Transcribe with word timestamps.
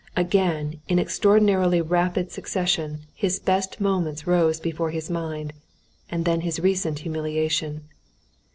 Again 0.15 0.81
in 0.87 0.97
extraordinarily 0.97 1.79
rapid 1.79 2.31
succession 2.31 3.01
his 3.13 3.37
best 3.39 3.79
moments 3.79 4.25
rose 4.25 4.59
before 4.59 4.89
his 4.89 5.11
mind, 5.11 5.53
and 6.09 6.25
then 6.25 6.41
his 6.41 6.59
recent 6.59 6.97
humiliation. 6.97 7.83